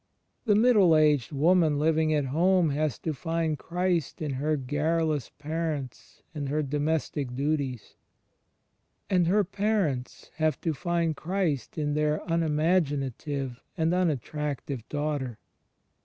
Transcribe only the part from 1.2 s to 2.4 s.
woman Uving at